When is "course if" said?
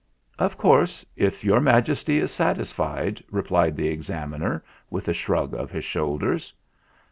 0.57-1.43